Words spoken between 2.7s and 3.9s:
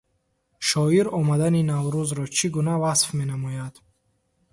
васф менамояд?